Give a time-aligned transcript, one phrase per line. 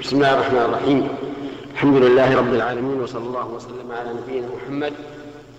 [0.00, 1.08] بسم الله الرحمن الرحيم.
[1.74, 4.92] الحمد لله رب العالمين وصلى الله وسلم على نبينا محمد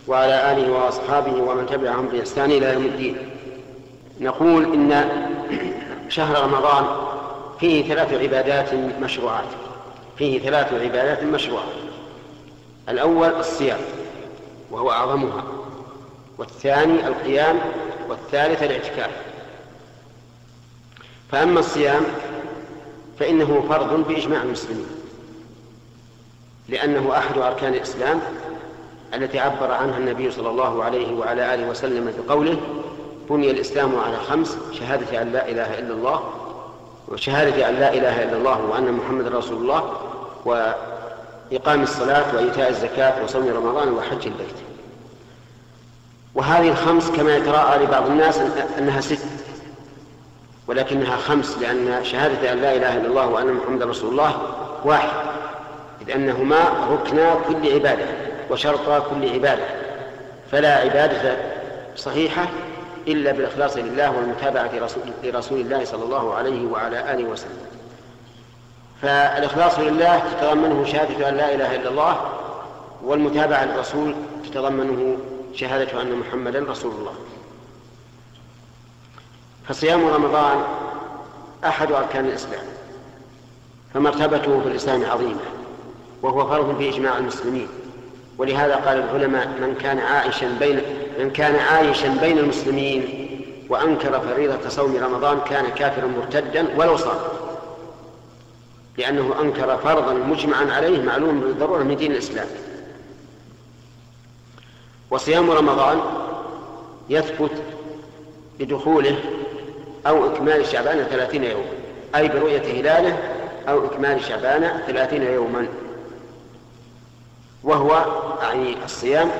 [0.07, 3.17] وعلى آله وأصحابه ومن تبعهم بإحسان إلى يوم الدين.
[4.19, 5.09] نقول إن
[6.09, 6.85] شهر رمضان
[7.59, 9.49] فيه ثلاث عبادات مشروعات.
[10.17, 11.75] فيه ثلاث عبادات مشروعات.
[12.89, 13.79] الأول الصيام
[14.71, 15.43] وهو أعظمها.
[16.37, 17.59] والثاني القيام
[18.09, 19.11] والثالث الاعتكاف.
[21.31, 22.03] فأما الصيام
[23.19, 24.87] فإنه فرض بإجماع المسلمين
[26.69, 28.21] لأنه أحد أركان الإسلام
[29.13, 32.57] التي عبر عنها النبي صلى الله عليه وعلى آله وسلم بقوله
[33.29, 36.23] بني الإسلام على خمس شهادة أن لا إله إلا الله
[37.07, 39.93] وشهادة أن لا إله إلا الله وأن محمد رسول الله
[40.45, 44.55] وإقام الصلاة وإيتاء الزكاة وصوم رمضان وحج البيت.
[46.35, 48.39] وهذه الخمس كما يتراءى لبعض الناس
[48.77, 49.25] أنها ست
[50.69, 54.41] ولكنها خمس لأن شهادة أن لا إله إلا الله وأن محمد رسول الله
[54.85, 55.09] واحد
[56.01, 56.59] إذ أنهما
[56.91, 58.05] ركنا كل عبادة
[58.51, 59.63] وشرطا كل عبادة
[60.51, 61.35] فلا عبادة
[61.95, 62.47] صحيحة
[63.07, 64.69] إلا بالإخلاص لله والمتابعة
[65.23, 67.57] لرسول الله صلى الله عليه وعلى آله وسلم.
[69.01, 72.17] فالإخلاص لله تتضمنه شهادة أن لا إله إلا الله
[73.03, 75.17] والمتابعة للرسول تتضمنه
[75.55, 77.13] شهادة أن محمدا رسول الله.
[79.69, 80.63] فصيام رمضان
[81.65, 82.65] أحد أركان الإسلام
[83.93, 85.39] فمرتبته في الإسلام عظيمة
[86.21, 87.67] وهو فرض بإجماع المسلمين.
[88.37, 90.81] ولهذا قال العلماء من كان عائشا بين
[91.19, 93.29] من كان عايشا بين المسلمين
[93.69, 97.17] وأنكر فريضة صوم رمضان كان كافرا مرتدا ولو صام
[98.97, 102.47] لأنه أنكر فرضا مجمعا عليه معلوم بالضرورة من دين الإسلام.
[105.11, 106.01] وصيام رمضان
[107.09, 107.51] يثبت
[108.59, 109.38] بدخوله
[110.07, 111.69] أو إكمال شعبان ثلاثين يوما.
[112.15, 113.17] أي برؤية هلاله
[113.69, 115.67] أو إكمال شعبان ثلاثين يوما.
[117.63, 118.05] وهو
[118.41, 119.31] يعني الصيام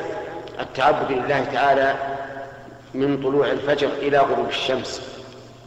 [0.59, 1.95] التعبد لله تعالى
[2.93, 5.01] من طلوع الفجر إلى غروب الشمس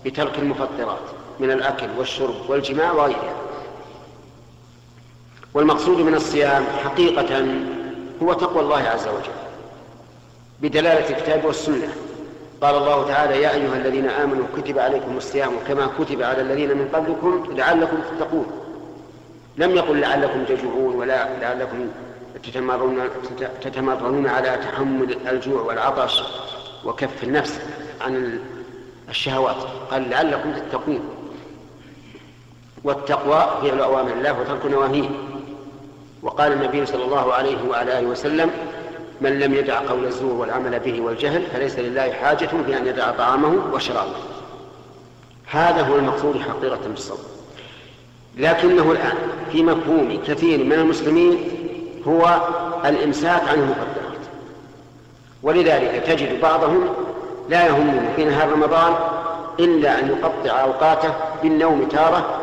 [0.05, 0.99] بترك المفطرات
[1.41, 3.35] من الأكل والشرب والجماع وغيرها.
[5.55, 7.45] والمقصود من الصيام حقيقة
[8.23, 9.33] هو تقوى الله عز وجل
[10.61, 11.89] بدلالة الكتاب والسنة.
[12.63, 16.89] قال الله تعالى يا أيها الذين آمنوا كتب عليكم الصيام كما كتب على الذين من
[16.95, 18.47] قبلكم لعلكم تتقون.
[19.57, 21.89] لم يقل لعلكم تجوعون ولا لعلكم
[22.43, 23.01] تتمرون
[23.63, 26.23] تتمرنون على تحمل الجوع والعطش
[26.85, 27.61] وكف النفس
[28.01, 28.39] عن
[29.09, 29.57] الشهوات.
[29.91, 31.01] قال لعلكم تتقون.
[32.85, 35.09] والتقوى فعل أوامر الله وترك نواهيه.
[36.23, 38.51] وقال النبي صلى الله عليه وعلى آله وسلم
[39.23, 43.75] من لم يدع قول الزور والعمل به والجهل فليس لله حاجة في أن يدع طعامه
[43.75, 44.15] وشرابه.
[45.51, 47.19] هذا هو المقصود حقيقة بالصوم.
[48.37, 49.17] لكنه الآن
[49.53, 51.39] في مفهوم كثير من المسلمين
[52.09, 52.41] هو
[52.85, 54.23] الإمساك عن المقدرات.
[55.43, 56.89] ولذلك تجد بعضهم
[57.49, 58.95] لا يهمه في نهار رمضان
[59.61, 62.41] إلا أن يقطع أوقاته بالنوم تارة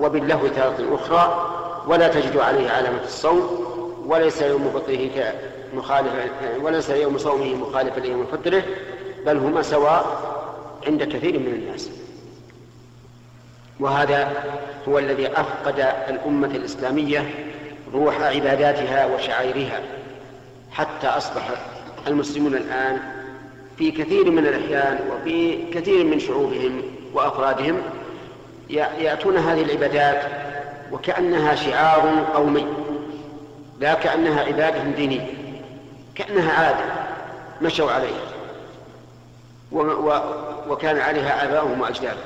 [0.00, 1.46] وباللهو تارة أخرى
[1.86, 3.66] ولا تجد عليه علامة الصوم
[4.06, 5.08] وليس يوم فطره
[5.74, 6.12] مخالف
[6.62, 8.62] وليس يوم صومه مخالفا ليوم فطره
[9.26, 10.20] بل هما سواء
[10.86, 11.90] عند كثير من الناس.
[13.80, 14.32] وهذا
[14.88, 17.30] هو الذي أفقد الأمة الإسلامية
[17.94, 19.80] روح عباداتها وشعائرها
[20.72, 21.50] حتى أصبح
[22.06, 22.98] المسلمون الآن
[23.78, 26.82] في كثير من الأحيان وفي كثير من شعوبهم
[27.14, 27.82] وأفرادهم
[28.70, 30.22] يأتون هذه العبادات
[30.92, 32.66] وكأنها شعار قومي
[33.80, 35.26] لا كأنها عبادة دينية.
[36.20, 36.84] كأنها عادة
[37.62, 38.20] مشوا عليها.
[39.72, 40.20] و و
[40.68, 42.18] وكان عليها آباؤهم وأجدادهم.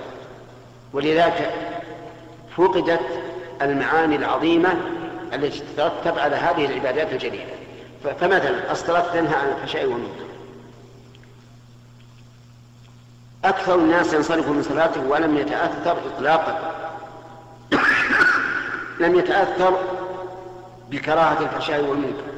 [0.92, 1.50] ولذلك
[2.56, 3.00] فقدت
[3.62, 4.74] المعاني العظيمة
[5.32, 7.54] التي تترتب على هذه العبادات الجليلة.
[8.20, 10.24] فمثلا الصلاة تنهى عن الفحشاء والمنكر
[13.44, 16.74] أكثر الناس ينصرف من صلاته ولم يتأثر إطلاقا.
[19.00, 19.78] لم يتأثر
[20.90, 22.33] بكراهة الفحشاء والمنكر.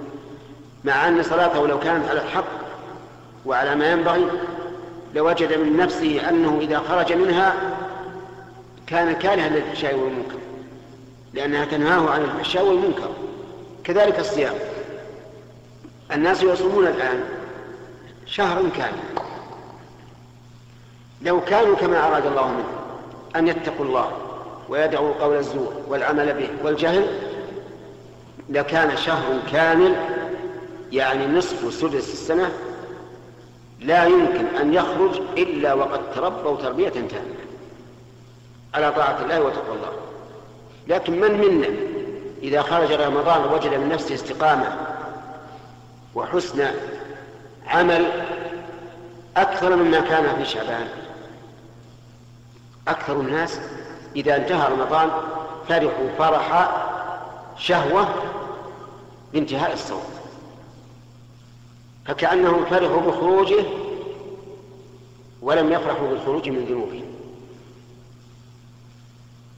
[0.86, 2.44] مع أن صلاته لو كانت على الحق
[3.46, 4.26] وعلى ما ينبغي
[5.14, 7.54] لوجد من نفسه أنه إذا خرج منها
[8.86, 10.38] كان كارها للفحشاء والمنكر
[11.34, 13.10] لأنها تنهاه عن الفحشاء والمنكر
[13.84, 14.54] كذلك الصيام.
[16.12, 17.20] الناس يصومون الآن
[18.26, 19.26] شهرا كاملا.
[21.22, 22.64] لو كانوا كما أراد الله منهم
[23.36, 24.10] أن يتقوا الله
[24.68, 27.06] ويدعوا قول الزور والعمل به والجهل
[28.48, 29.94] لكان شهر كامل
[30.92, 32.52] يعني نصف سدس السنة
[33.80, 37.34] لا يمكن أن يخرج إلا وقد تربوا تربية تامة
[38.74, 39.92] على طاعة الله وتقوى الله.
[40.88, 41.68] لكن من منا
[42.42, 44.76] إذا خرج رمضان وجد من نفسه استقامة
[46.14, 46.70] وحسن
[47.66, 48.06] عمل
[49.36, 50.88] أكثر مما كان في شعبان.
[52.88, 53.60] أكثر الناس
[54.16, 55.10] إذا انتهى رمضان
[55.68, 56.70] فرحوا فرح
[57.58, 58.08] شهوة
[59.32, 60.15] بانتهاء الصوم.
[62.06, 63.64] فكأنهم فرحوا بخروجه
[65.42, 67.04] ولم يفرحوا بالخروج من ذنوبهم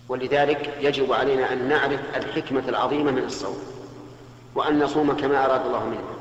[0.08, 3.56] ولذلك يجب علينا أن نعرف الحكمة العظيمة من الصوم
[4.54, 6.18] وأن نصوم كما أراد الله منا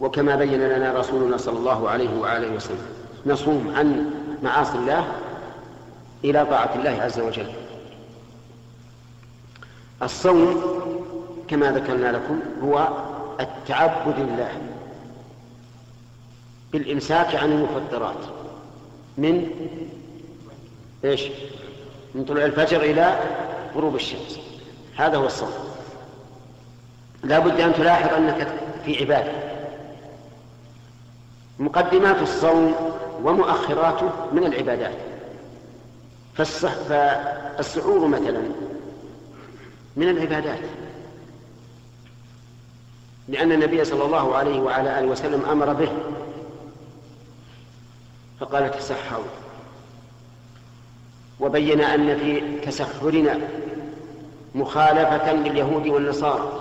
[0.00, 2.86] وكما بين لنا رسولنا صلى الله عليه وآله وسلم.
[3.26, 4.10] نصوم عن
[4.42, 5.12] معاصي الله
[6.24, 7.52] إلى طاعة الله عز وجل.
[10.02, 10.62] الصوم
[11.48, 12.88] كما ذكرنا لكم هو
[13.40, 14.50] التعبد لله.
[16.72, 18.24] بالإمساك عن المفطرات.
[19.18, 19.50] من
[21.04, 21.22] إيش؟
[22.14, 23.20] من طلوع الفجر إلى
[23.74, 24.40] غروب الشمس.
[24.96, 25.52] هذا هو الصوم.
[27.24, 28.48] لا بد أن تلاحظ أنك
[28.84, 29.32] في عبادة.
[31.58, 32.74] مقدمات الصوم
[33.22, 34.94] ومؤخراته من العبادات.
[36.34, 38.42] فالصح فالسحور مثلا
[39.96, 40.60] من العبادات.
[43.28, 45.88] لأن النبي صلى الله عليه وعلى آله وسلم أمر به
[48.40, 49.24] فقال تسحروا
[51.40, 53.38] وبين أن في تسحرنا
[54.54, 56.60] مخالفة لليهود والنصارى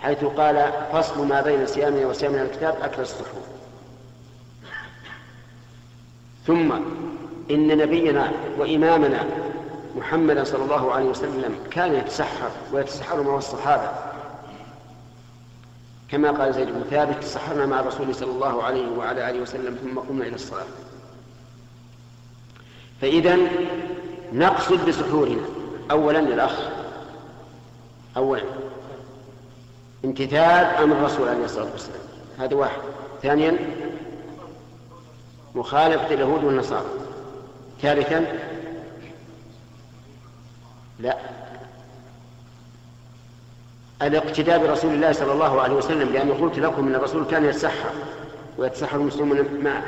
[0.00, 3.42] حيث قال فصل ما بين صيامنا وصيامنا الكتاب أكل السحور.
[6.46, 6.72] ثم
[7.50, 9.24] إن نبينا وإمامنا
[9.96, 13.90] محمدا صلى الله عليه وسلم كان يتسحر ويتسحر مع الصحابة.
[16.10, 19.98] كما قال زيد بن ثابت تسحرنا مع الرسول صلى الله عليه وعلى آله وسلم ثم
[19.98, 20.66] قمنا إلى الصلاة.
[23.00, 23.38] فإذا
[24.32, 25.42] نقصد بسحورنا.
[25.90, 26.58] أولا للأخ
[28.16, 28.42] أولا.
[30.04, 32.00] امتثال أمر الرسول عليه الصلاة والسلام.
[32.38, 32.80] هذا واحد.
[33.22, 33.58] ثانيا
[35.54, 36.88] مخالفة اليهود والنصارى.
[37.82, 38.38] ثالثا
[40.98, 41.37] لا.
[44.02, 47.90] الاقتداء برسول الله صلى الله عليه وسلم لأنه قلت لكم أن الرسول كان يتسحر
[48.58, 49.82] ويتسحر المسلمون معه.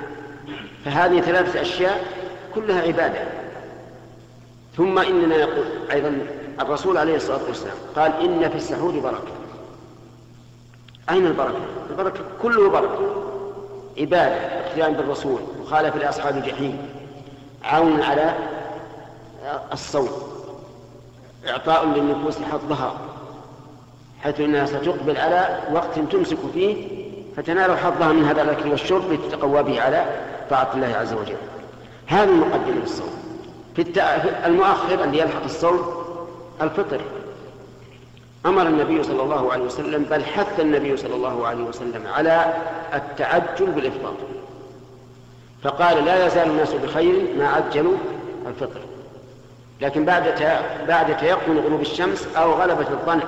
[0.85, 2.05] فهذه ثلاثة أشياء
[2.55, 3.21] كلها عبادة.
[4.77, 6.27] ثم إننا يقول أيضا
[6.61, 9.33] الرسول عليه الصلاة والسلام قال إن في السحور بركة.
[11.11, 11.61] أين البركة؟
[11.91, 13.25] البركة كله بركة.
[13.99, 16.89] عبادة اقتداء بالرسول مخالفة لأصحاب الجحيم
[17.65, 18.35] عون على
[19.73, 20.09] الصوم
[21.49, 23.10] إعطاء للنفوس حظها.
[24.23, 26.89] حيث أنها ستقبل على وقت تمسك فيه
[27.37, 30.05] فتنال حظها من هذا الأكل والشرب لتتقوى به على
[30.51, 31.37] طاعة الله عز وجل.
[32.07, 33.11] هذه المقدمة للصوم.
[33.77, 34.03] في
[34.47, 35.81] المؤخر الذي يلحق الصوم
[36.63, 37.01] الفطر.
[38.47, 42.55] أمر النبي صلى الله عليه وسلم بل حث النبي صلى الله عليه وسلم على
[42.95, 44.15] التعجل بالإفطار.
[45.63, 47.97] فقال لا يزال الناس بخير ما عجلوا
[48.47, 48.81] الفطر.
[49.81, 50.25] لكن بعد
[50.89, 53.21] بعد تيقن غروب الشمس أو غلبة الظن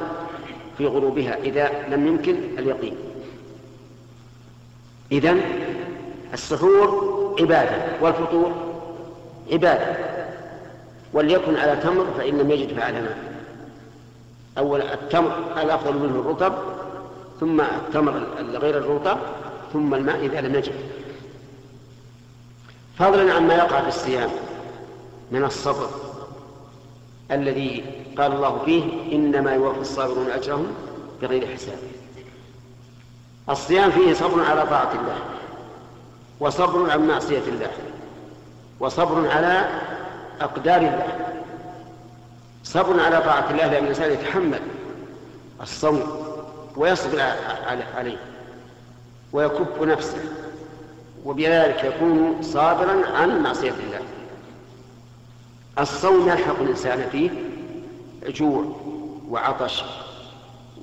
[0.78, 2.96] في غروبها إذا لم يمكن اليقين.
[5.12, 5.40] إذن
[6.34, 8.52] السحور عبادة والفطور
[9.52, 9.96] عبادة.
[11.12, 13.18] وليكن على تمر فإن لم يجد فعلى ماء
[14.58, 16.54] أولا التمر الأفضل منه الرطب
[17.40, 19.18] ثم التمر غير الرطب
[19.72, 20.74] ثم الماء إذا لم يجد.
[22.98, 24.30] فضلا عما يقع في الصيام
[25.30, 25.88] من الصبر.
[27.30, 27.84] الذي
[28.18, 30.66] قال الله فيه إنما يوفي الصابرون أجرهم
[31.22, 31.78] بغير حساب.
[33.50, 35.18] الصيام فيه صبر على طاعة الله
[36.40, 37.70] وصبر عن معصية الله
[38.80, 39.68] وصبر على
[40.40, 41.18] أقدار الله.
[42.64, 44.60] صبر على طاعة الله لأن الإنسان يتحمل
[45.62, 46.02] الصوم
[46.76, 47.22] ويصبر
[47.96, 48.16] عليه
[49.32, 50.24] ويكف نفسه
[51.24, 54.00] وبذلك يكون صابرا عن معصية الله.
[55.78, 57.30] الصوم يلحق الإنسان فيه
[58.26, 58.64] جوع
[59.28, 59.84] وعطش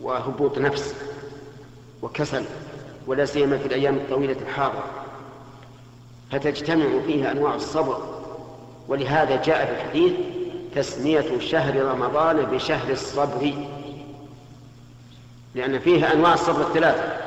[0.01, 0.95] وهبوط نفس
[2.01, 2.43] وكسل
[3.07, 4.83] ولا سيما في الأيام الطويلة الحارة
[6.31, 8.19] فتجتمع فيها أنواع الصبر.
[8.87, 10.13] ولهذا جاء في الحديث
[10.75, 13.53] تسمية شهر رمضان بشهر الصبر.
[15.55, 17.17] لأن فيها أنواع الصبر الثلاثة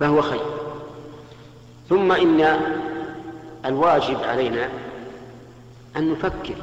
[0.00, 0.44] فهو خير.
[1.88, 2.60] ثم إن
[3.64, 4.68] الواجب علينا
[5.96, 6.54] أن نفكر.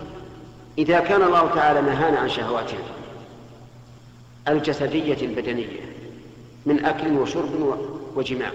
[0.78, 2.80] إذا كان الله تعالى نهانا عن شهواتنا
[4.48, 5.80] الجسدية البدنية
[6.66, 7.78] من أكل وشرب
[8.16, 8.52] وجماع.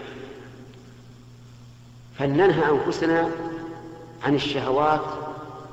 [2.18, 3.30] فلننهى أنفسنا
[4.24, 5.04] عن الشهوات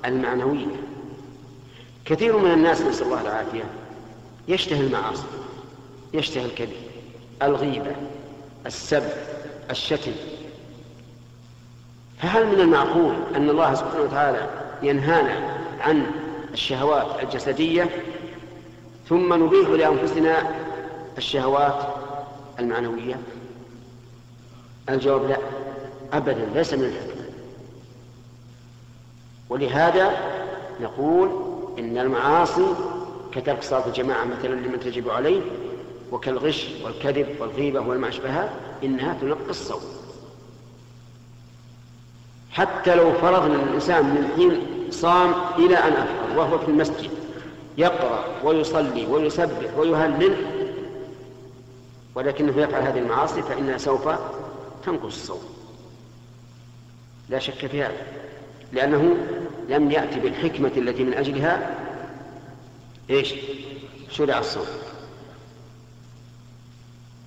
[0.05, 0.75] المعنوية.
[2.05, 3.63] كثير من الناس نسأل الله العافية
[4.48, 5.25] يشتهي المعاصي
[6.13, 6.74] يشتهي الكذب
[7.41, 7.95] الغيبة
[8.65, 9.03] السب
[9.72, 10.12] الشتم.
[12.22, 16.06] فهل من المعقول أن الله سبحانه وتعالى ينهانا عن
[16.54, 17.90] الشهوات الجسدية
[19.10, 20.52] ثم نبيح لأنفسنا
[21.18, 21.88] الشهوات
[22.60, 23.20] المعنوية.
[24.90, 25.38] الجواب لا
[26.13, 27.24] أبدا ليس من الحكمة.
[29.50, 30.12] ولهذا
[30.82, 31.30] نقول
[31.80, 32.66] إن المعاصي
[33.32, 35.42] كترك صلاة الجماعة مثلا لمن تجب عليه
[36.12, 38.50] وكالغش والكذب والغيبة والما أشبهها
[38.84, 39.82] إنها تنقص الصوم.
[42.52, 47.09] حتى لو فرضنا الإنسان من حين صام إلى أن أفطر وهو في المسجد.
[47.77, 50.35] يقرأ ويصلي ويسبح ويهلل
[52.15, 54.09] ولكنه يفعل هذه المعاصي فإنها سوف
[54.85, 55.41] تنقص الصوم.
[57.29, 58.05] لا شك في هذا
[58.73, 59.17] لأنه
[59.69, 61.77] لم يأتي بالحكمة التي من أجلها
[63.09, 63.33] إيش؟
[64.09, 64.65] شرع الصوم.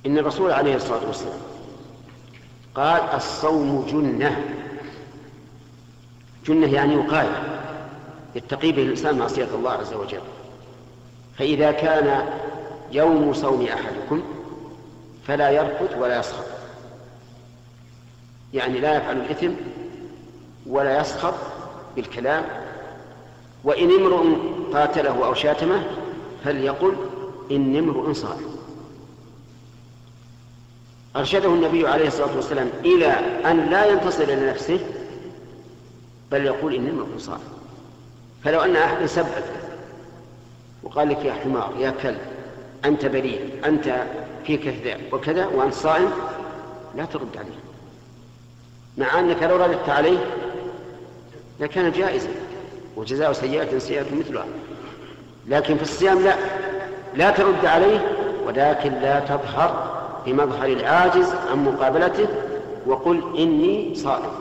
[0.06, 1.40] إن الرسول عليه الصلاة والسلام
[2.75, 4.44] قال الصوم جنة.
[6.46, 7.56] جنة يعني وقاية.
[8.37, 10.21] يتقي به الإنسان معصية الله عز وجل.
[11.38, 12.28] فإذا كان
[12.93, 14.23] يوم صوم أحدكم
[15.26, 16.45] فلا يرفث ولا يسخط
[18.55, 19.50] يعني لا يفعل الإثم
[20.66, 21.35] ولا يسخط
[21.97, 22.45] بالكلام.
[23.64, 24.37] وإن امرؤ
[24.73, 25.85] قاتله أو شاتمه
[26.45, 26.97] فليقل
[27.50, 28.57] إني امرؤ صائم.
[31.16, 33.07] أرشده النبي عليه الصلاة والسلام إلى
[33.50, 34.81] أن لا ينتصر لنفسه
[36.33, 37.56] بل يقول إني امرؤ صائم.
[38.45, 39.45] فلو أن أحد سبك
[40.83, 42.19] وقال لك يا حمار يا كلب
[42.85, 43.95] أنت بريء أنت
[44.47, 46.11] فيك كذا وكذا وأنت صائم
[46.97, 47.59] لا ترد عليه.
[48.99, 50.19] مع أنك لو رددت عليه
[51.61, 52.28] لكان جائزا
[52.97, 54.47] وجزاء سيئة سيئة مثلها.
[55.47, 56.35] لكن في الصيام لا.
[57.14, 58.16] لا ترد عليه
[58.47, 62.28] ولكن لا تظهر بمظهر العاجز عن مقابلته
[62.87, 64.33] وقل إني صائم.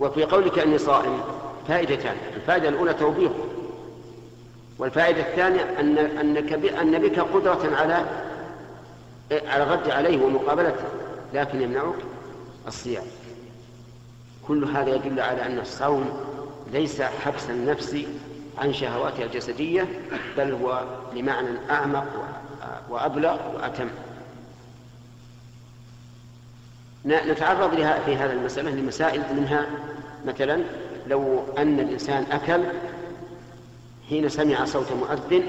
[0.00, 1.20] وفي قولك إني صائم.
[1.68, 3.34] فائدتان الفائدة الأولى توبيخه
[4.78, 8.04] والفائدة الثانية أن أنك أن بك قدرة على
[9.46, 10.84] على الرد عليه ومقابلته
[11.34, 11.94] لكن يمنعك
[12.66, 13.04] الصيام.
[14.48, 16.20] كل هذا يدل على أن الصوم
[16.72, 17.96] ليس حبس النفس
[18.58, 19.88] عن شهواتها الجسدية
[20.36, 20.84] بل هو
[21.16, 22.06] لمعنى أعمق
[22.90, 23.88] وأبلغ وأتم.
[27.04, 29.66] نتعرض لها في هذا المسألة لمسائل منها
[30.26, 30.62] مثلا
[31.06, 32.64] لو أن الإنسان أكل
[34.08, 35.42] حين سمع صوت مؤذن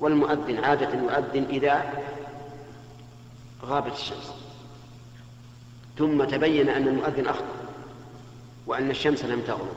[0.00, 2.04] والمؤذن عادة يؤذن إذا
[3.64, 4.32] غابت الشمس.
[5.98, 7.54] ثم تبين أن المؤذن أخطأ
[8.66, 9.76] وأن الشمس لم تغرب.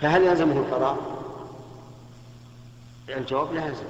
[0.00, 1.22] فهل يلزمه القضاء؟
[3.08, 3.84] الجواب لا يلزم.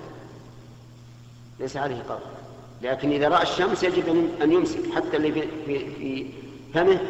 [1.60, 2.42] ليس عليه قضاء.
[2.82, 4.08] لكن إذا رأى الشمس يجب
[4.42, 5.48] أن يمسك حتى اللي في,
[5.94, 6.26] في
[6.74, 7.00] فمه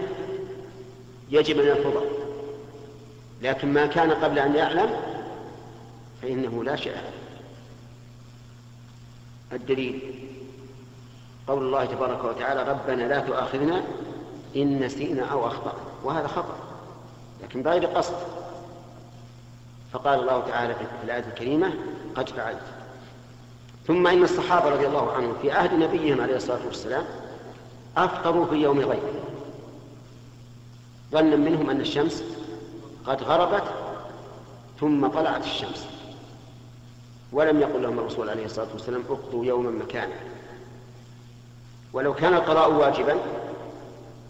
[1.33, 2.03] يجب أن يرفضه.
[3.43, 4.91] لكن ما كان قبل أن يعلم
[6.23, 6.97] فإنه لا شيء.
[9.53, 10.15] الدليل.
[11.49, 13.83] قول الله تبارك وتعالى ربنا لا تؤاخذنا
[14.57, 15.83] إن نسينا أو أخطأنا.
[16.05, 16.57] وهذا خطأ.
[17.43, 18.17] لكن بغير قصد.
[19.93, 21.75] فقال الله تعالى في الآية الكريمة
[22.15, 22.63] قد فعلت.
[23.87, 27.05] ثم إن الصحابة رضي الله عنهم في عهد نبيهم عليه الصلاة والسلام
[27.97, 29.03] أفطروا في يوم غيب
[31.13, 32.25] ظنا منهم أن الشمس
[33.07, 33.65] قد غربت
[34.81, 35.87] ثم طلعت الشمس.
[37.33, 40.15] ولم يقل لهم الرسول عليه الصلاة والسلام أقضوا يوما مكانا.
[41.93, 43.17] ولو كان القضاء واجبا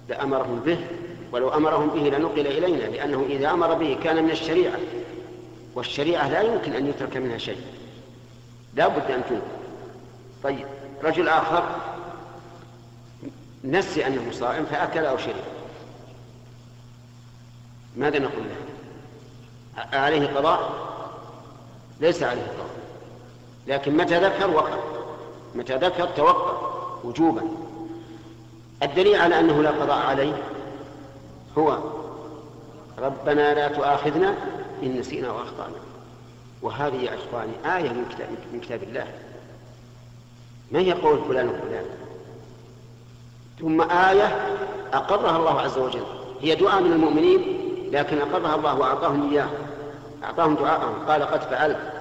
[0.09, 0.79] لأمرهم به
[1.33, 4.79] ولو أمرهم به لنقل إلينا لأنه إذا أمر به كان من الشريعة.
[5.75, 7.61] والشريعة لا يمكن أن يترك منها شيء.
[8.75, 9.43] لا بد أن تنقل
[10.45, 10.67] طيب
[11.05, 11.65] رجل آخر
[13.65, 15.52] نسي أنه صائم فأكل أو شرب.
[17.97, 18.57] ماذا نقول له؟
[19.99, 20.73] عليه قضاء؟
[22.01, 22.71] ليس عليه قضاء.
[23.67, 24.79] لكن متى ذكر؟ وقف
[25.55, 26.57] متى ذكر؟ توقف
[27.05, 27.43] وجوبا.
[28.83, 30.43] الدليل على أنه لا قضاء عليه
[31.59, 31.79] هو
[32.99, 34.35] ربنا لا تؤاخذنا
[34.83, 35.77] إن نسينا وأخطأنا
[36.63, 39.07] وهذه يا إخواني آية من كتاب, من كتاب الله.
[40.73, 41.85] ما هي قول فلان وفلان؟
[43.61, 44.57] ثم آية
[44.93, 46.05] أقرها الله عز وجل.
[46.41, 47.62] هي دعاء من المؤمنين
[47.93, 49.49] لكن أقرها الله وأعطاهم إياه.
[50.25, 51.07] أعطاهم دعاءهم.
[51.09, 51.93] قال قد فعلت.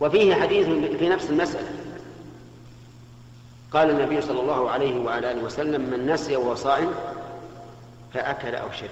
[0.00, 0.66] وفيه حديث
[0.98, 1.68] في نفس المسألة.
[3.72, 6.90] قال النبي صلى الله عليه وعلى آله وسلم من نسي وهو صائم
[8.14, 8.90] فأكل أو شرب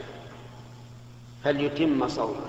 [1.44, 2.46] فليتم صومه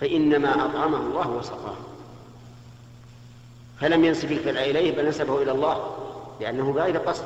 [0.00, 1.76] فإنما أطعمه الله وسقاه.
[3.80, 5.96] فلم ينسب الفعل إليه بل نسبه إلى الله
[6.40, 7.24] لأنه بغير قصد.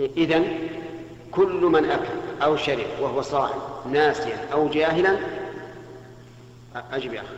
[0.00, 0.68] إذن
[1.32, 3.60] كل من أكل أو شرب وهو صائم
[3.92, 5.18] ناسيا أو جاهلا
[6.74, 7.36] أجب يا أخي.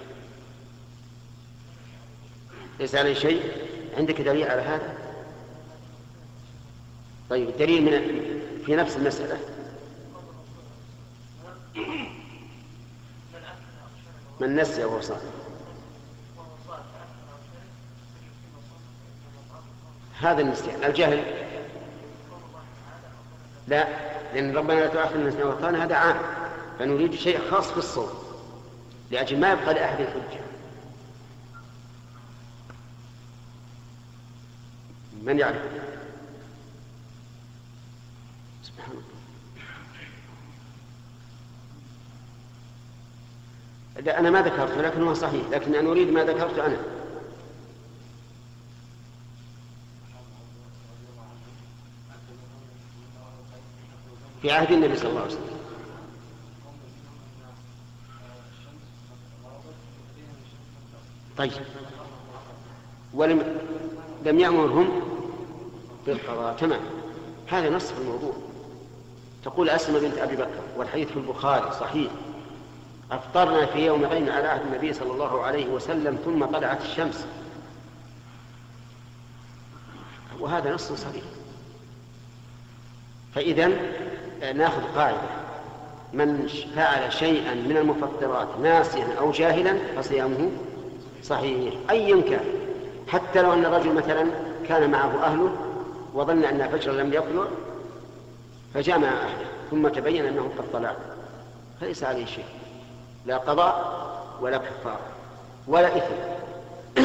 [2.81, 3.52] ليس عليه شيء
[3.97, 4.95] عندك دليل على هذا؟
[7.31, 8.23] طيب الدليل من
[8.66, 9.38] في نفس المسألة.
[14.40, 15.31] من نسي وهو صائم
[20.21, 21.41] هذا النسيان الجهل
[23.73, 23.88] لا
[24.35, 26.17] لأن ربنا لا تؤاخذنا إن نسينا هذا عام
[26.79, 28.11] فنريد شيء خاص في الصوم
[29.11, 30.41] لأجل ما يبقى لأحد الحجة.
[35.23, 35.62] من يعرف؟
[38.62, 39.02] سبحان الله.
[44.05, 45.49] لا أنا ما ذكرت لكن هو صحيح.
[45.50, 46.76] لكن أنا أريد ما ذكرت أنا.
[54.42, 55.58] في عهد النبي صلى الله عليه وسلم.
[61.38, 61.52] طيب.
[63.14, 63.58] ولم
[64.25, 65.00] لم يأمرهم
[66.06, 66.56] بالقضاء.
[66.56, 66.80] تمام.
[67.49, 68.32] هذا نص في الموضوع.
[69.44, 72.11] تقول أسمى بنت أبي بكر والحديث في البخاري صحيح.
[73.11, 77.26] أفطرنا في يوم غين على عهد النبي صلى الله عليه وسلم ثم طلعت الشمس.
[80.40, 81.25] وهذا نص صريح
[83.34, 83.70] فإذا
[84.42, 85.18] ناخذ قاعدة.
[86.12, 90.50] من فعل شيئا من المفطرات ناسيا أو جاهلا فصيامه
[91.22, 91.75] صحيح.
[91.90, 92.44] أيا كان.
[93.08, 94.26] حتى لو أن الرجل مثلا
[94.68, 95.52] كان معه أهله
[96.14, 97.44] وظن أن الفجر لم يطلع
[98.75, 100.96] فجامع أهله ثم تبين أنه قد طلع.
[101.80, 102.44] فليس عليه شيء.
[103.26, 104.02] لا قضاء
[104.40, 105.06] ولا كفارة
[105.68, 106.14] ولا إثم.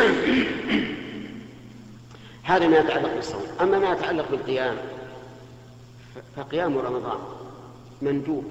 [2.43, 3.43] هذا ما يتعلق بالصوم.
[3.61, 4.77] أما ما يتعلق بالقيام
[6.35, 7.17] فقيام رمضان
[8.01, 8.43] مندوب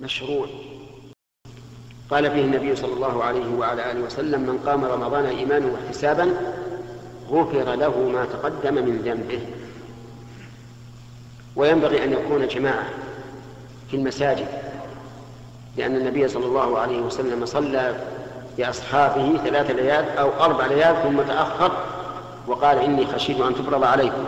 [0.00, 0.46] مشروع.
[2.10, 6.54] قال فيه النبي صلى الله عليه وعلى آله وسلم من قام رمضان إيمانا واحتسابا
[7.30, 9.40] غفر له ما تقدم من ذنبه.
[11.56, 12.88] وينبغي أن يكون جماعة
[13.90, 14.46] في المساجد
[15.76, 18.06] لأن النبي صلى الله عليه وسلم صلى
[18.58, 21.72] بأصحابه ثلاث ليال أو أربع ليال ثم تأخر
[22.46, 24.24] وقال إني خشيت أن تفرض عليكم.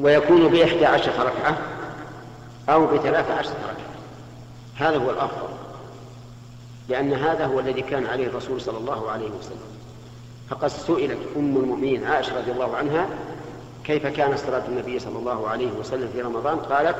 [0.00, 1.58] ويكون بإحدى عشرة ركعة
[2.68, 3.90] أو بثلاث عشرة ركعة.
[4.76, 5.48] هذا هو الأفضل
[6.88, 9.70] لأن هذا هو الذي كان عليه الرسول صلى الله عليه وسلم.
[10.50, 13.08] فقد سئلت أم المؤمنين عائشة رضي الله عنها
[13.84, 16.96] كيف كان صلاة النبي صلى الله عليه وسلم في رمضان؟ قالت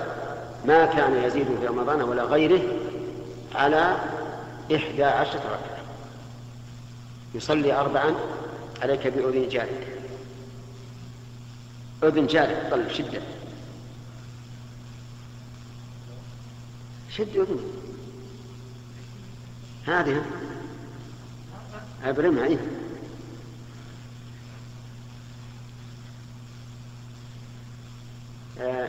[0.65, 2.61] ما كان يزيد في رمضان ولا غيره
[3.55, 3.97] على
[4.75, 5.81] إحدى عشرة ركعة.
[7.35, 8.15] يصلي أربعا
[8.83, 9.90] عليك بأذن جارك.
[12.03, 13.21] أذن جارك طلب شدة
[17.11, 17.61] شد أذن
[19.87, 20.23] هذه
[22.05, 22.59] أبرمها إيه.
[28.61, 28.89] آه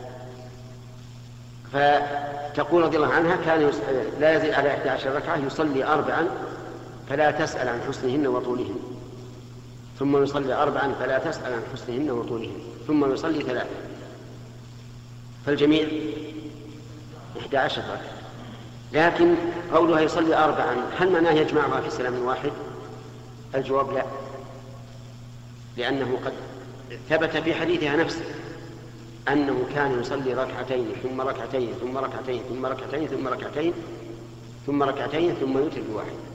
[1.73, 3.71] فتقول رضي الله عنها كان
[4.19, 6.27] لا يزيد على 11 ركعة يصلي أربعا
[7.09, 9.00] فلا تسأل عن حسنهن وطولهن.
[10.01, 12.59] ثم يصلي أربعا فلا تسأل عن حسنهن وطولهن.
[12.87, 13.69] ثم يصلي ثلاثة.
[15.45, 15.87] فالجميع
[17.39, 18.21] إحدى عشر ركعة.
[18.93, 19.35] لكن
[19.73, 20.75] قولها يصلي أربعا.
[20.97, 22.51] هل معناه يجمعها في سلام واحد؟
[23.55, 24.05] الجواب لا.
[25.77, 26.33] لأنه قد
[27.09, 28.25] ثبت في حديثها نفسه
[29.27, 33.73] أنه كان يصلي ركعتين ثم ركعتين ثم ركعتين ثم ركعتين ثم ركعتين
[34.67, 36.30] ثم ركعتين ثم يوتر بواحد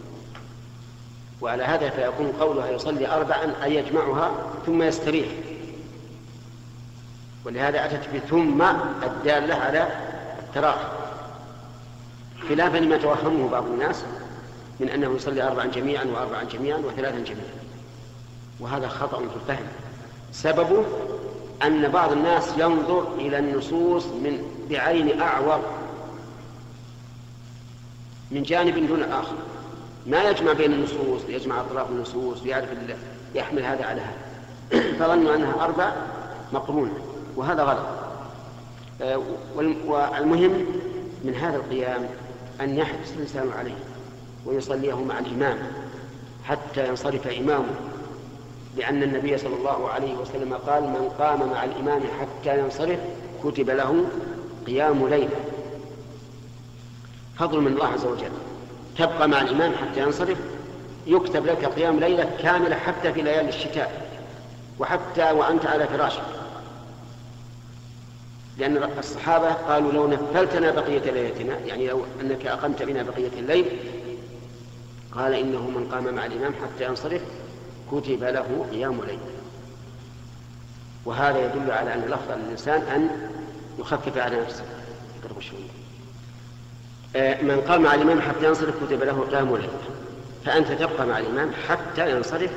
[1.40, 4.30] وعلى هذا فيكون قولها يصلي أربعا أي يجمعها
[4.66, 5.28] ثم يستريح.
[7.44, 8.62] ولهذا أتت بثم
[9.02, 9.88] الدالة على
[10.38, 10.88] التراخي.
[12.48, 14.04] خلافا لما توهمه بعض الناس
[14.80, 17.56] من أنه يصلي أربعا جميعا وأربعا جميعا وثلاثا جميعا.
[18.60, 19.66] وهذا خطأ في الفهم.
[20.32, 20.84] سببه
[21.62, 25.60] أن بعض الناس ينظر إلى النصوص من بعين أعور
[28.30, 29.36] من جانب دون الآخر
[30.06, 32.68] ما يجمع بين النصوص يجمع أطراف النصوص ويعرف
[33.34, 34.92] يحمل هذا على هذا.
[34.98, 35.92] فظنوا أنها أربع
[36.52, 36.98] مقرونة
[37.36, 37.86] وهذا غلط.
[39.02, 39.22] آه،
[39.86, 40.66] والمهم
[41.24, 42.08] من هذا القيام
[42.60, 43.78] أن يحرص الإنسان عليه
[44.46, 45.58] ويصليه مع الإمام
[46.44, 47.74] حتى ينصرف إمامه
[48.76, 52.98] لأن النبي صلى الله عليه وسلم قال من قام مع الإمام حتى ينصرف
[53.44, 54.04] كتب له
[54.66, 55.36] قيام ليلة.
[57.38, 58.30] فضل من الله عز وجل.
[58.98, 60.38] تبقى مع الإمام حتى ينصرف
[61.06, 64.06] يكتب لك قيام ليلة كاملة حتى في ليالي الشتاء
[64.78, 66.22] وحتى وأنت على فراشك.
[68.58, 73.66] لأن الصحابة قالوا لو نفلتنا بقية ليلتنا يعني لو أنك أقمت بنا بقية الليل
[75.12, 77.22] قال إنه من قام مع الإمام حتى ينصرف
[77.92, 79.18] كتب له قيام ليل
[81.04, 83.30] وهذا يدل على أن الأفضل للإنسان أن
[83.78, 84.64] يخفف على نفسه.
[85.24, 85.75] قرب شوية
[87.16, 89.68] من قام مع الإمام حتى ينصرف كتب له قيام ليل
[90.44, 92.50] فأنت تبقى مع الإمام حتى ينصرف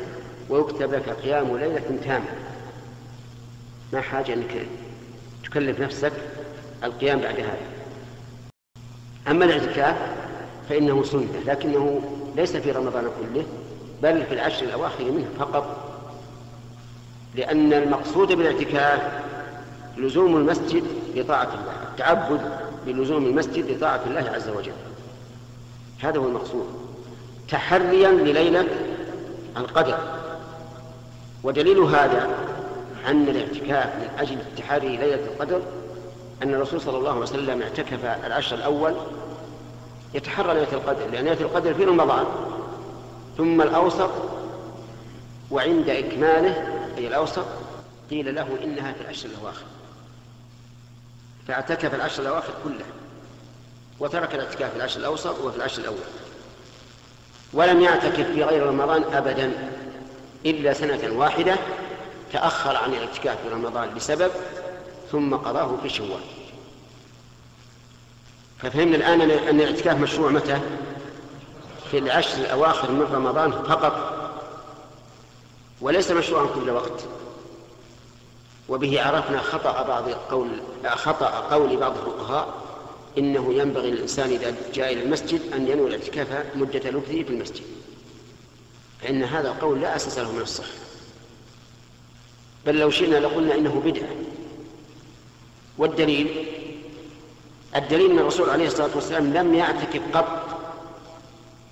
[0.50, 2.26] ويكتب لك قيام ليلة تامة
[3.94, 4.66] ما حاجة أنك
[5.44, 6.12] تكلف نفسك
[6.84, 7.58] القيام بعد هذا.
[9.28, 9.96] أما الاعتكاف
[10.70, 12.02] فإنه سنة لكنه
[12.36, 13.44] ليس في رمضان كله
[14.04, 15.96] بل في العشر الأواخر منه فقط.
[17.36, 19.02] لأن المقصود بالاعتكاف
[19.98, 20.84] لزوم المسجد
[21.16, 24.74] لطاعة الله التعبد بلزوم المسجد لطاعة الله عز وجل.
[26.00, 26.68] هذا هو المقصود.
[27.50, 28.68] تحريا لليلة
[29.58, 29.98] القدر.
[31.44, 32.30] ودليل هذا
[33.08, 35.62] أن الاعتكاف من أجل التحري ليلة القدر
[36.44, 38.94] أن الرسول صلى الله عليه وسلم اعتكف العشر الأول
[40.14, 42.26] يتحرى ليلة القدر لأن ليلة القدر في رمضان.
[43.38, 44.12] ثم الأوسط
[45.52, 47.46] وعند إكماله أي الأوسط
[48.10, 49.64] قيل له إنها في العشر الأواخر.
[51.48, 52.88] فاعتكف العشر الأواخر كلها
[54.00, 55.98] وترك الاعتكاف في العشر الأوسط وفي العشر الأول.
[57.54, 59.72] ولم يعتكف في غير رمضان أبدا
[60.46, 61.56] إلا سنة واحدة
[62.34, 64.32] تأخر عن الاعتكاف في رمضان بسبب
[65.12, 66.22] ثم قضاه في شوال.
[68.60, 70.62] ففهمنا الآن أن الاعتكاف مشروع متى؟
[71.92, 74.16] في العشر الأواخر من رمضان فقط
[75.82, 77.04] وليس مشروعا كل وقت.
[78.70, 82.54] وبه عرفنا خطأ بعض قول خطأ قول بعض الفقهاء
[83.18, 87.64] إنه ينبغي للإنسان إذا جاء إلى المسجد أن ينوي الاعتكاف مدة لبثه في المسجد.
[89.02, 90.68] فإن هذا القول لا أساس له من الصحة
[92.66, 94.16] بل لو شئنا لقلنا إنه بدعة.
[95.78, 96.46] والدليل
[97.76, 100.60] الدليل أن الرسول عليه الصلاة والسلام لم يعتكف قط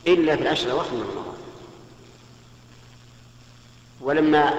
[0.08, 1.34] إلا في العشر الأواخر من رمضان.
[4.02, 4.54] ولما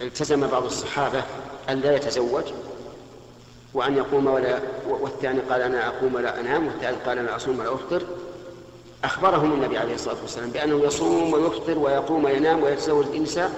[0.00, 1.22] التزم بعض الصحابة
[1.68, 2.44] أن لا يتزوج
[3.74, 8.02] وأن يقوم ولا والثاني قال أنا أقوم ولا أنام والثالث قال أنا أصوم ولا أفطر.
[9.04, 13.50] أخبرهم النبي عليه الصلاة والسلام بأنه يصوم ويفطر ويقوم وينام ويتزوج النساء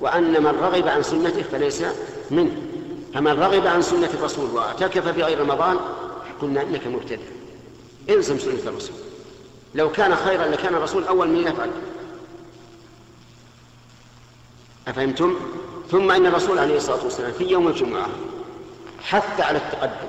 [0.00, 1.82] وأن من رغب عن سنته فليس
[2.30, 2.56] منه.
[3.14, 5.76] فمن رغب عن سنة الرسول واعتكف في غير رمضان
[6.42, 7.26] قلنا إنك مبتدع.
[8.08, 8.96] إلزم سنة الرسول.
[9.74, 11.70] لو كان خيرا لكان الرسول أول من يفعل.
[14.88, 15.36] أفهمتم؟
[15.90, 18.06] ثم إن الرسول عليه الصلاة والسلام في يوم الجمعة
[19.02, 20.08] حث على التقدم.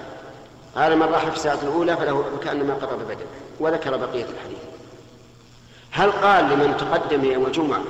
[0.75, 3.27] قال من راح في الساعة الأولى فله كأنما قرب بدنه
[3.59, 4.57] وذكر بقية الحديث.
[5.91, 7.81] هل قال لمن تقدم يوم الجمعة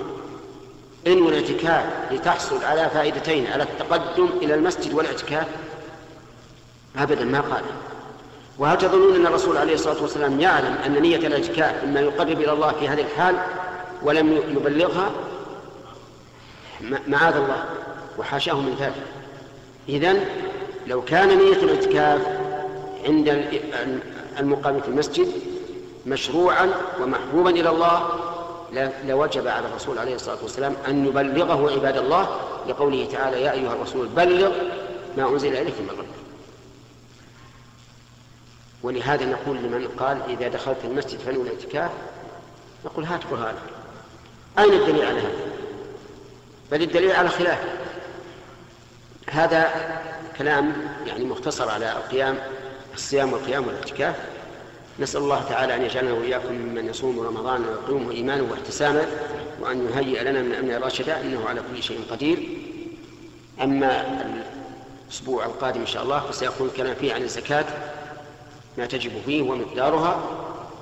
[1.07, 5.47] إن الاعتكاف لتحصل على فائدتين على التقدم إلى المسجد والاعتكاف؟
[6.97, 7.63] أبدا ما قال.
[8.59, 12.71] وهل تظنون أن الرسول عليه الصلاة والسلام يعلم أن نية الاعتكاف مما يقرب إلى الله
[12.71, 13.35] في هذه الحال
[14.03, 15.11] ولم يبلغها؟
[17.07, 17.65] معاذ الله.
[18.17, 19.03] وحاشاه من ذلك.
[19.89, 20.25] إذن
[20.87, 22.21] لو كان نية الاعتكاف
[23.05, 23.47] عند
[24.39, 25.31] المقام في المسجد
[26.05, 28.09] مشروعا ومحبوبا إلى الله
[29.05, 34.07] لوجب على الرسول عليه الصلاة والسلام أن يبلغه عباد الله لقوله تعالى يا أيها الرسول
[34.07, 34.51] بلغ
[35.17, 36.07] ما أنزل إليك من ربك.
[38.83, 41.91] ولهذا نقول لمن قال إذا دخلت المسجد فنوي الاعتكاف.
[42.85, 43.57] نقول هات برهانك
[44.59, 45.46] أين الدليل على هذا؟
[46.71, 47.59] بل الدليل على خلاف.
[49.29, 49.71] هذا
[50.37, 50.73] كلام
[51.07, 52.37] يعني مختصر على القيام
[52.93, 54.15] الصيام والقيام والاعتكاف.
[54.99, 59.05] نسأل الله تعالى أن يجعلنا وإياكم ممن يصوم رمضان ويقوم إيمانا واحتساما
[59.61, 62.49] وأن يهيئ لنا من أمن راشدا إنه على كل شيء قدير.
[63.63, 64.05] أما
[65.07, 67.65] الأسبوع القادم إن شاء الله فسيكون الكلام فيه عن الزكاة
[68.77, 70.23] ما تجب فيه ومقدارها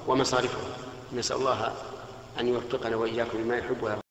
[0.08, 0.76] ومصارفها.
[1.14, 1.72] نسأل الله
[2.40, 4.05] أن يوفقنا وإياكم لما يحب